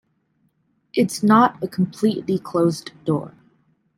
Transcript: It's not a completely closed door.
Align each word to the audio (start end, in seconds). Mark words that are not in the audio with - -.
It's 0.95 1.21
not 1.21 1.61
a 1.63 1.67
completely 1.67 2.39
closed 2.39 2.91
door. 3.05 3.35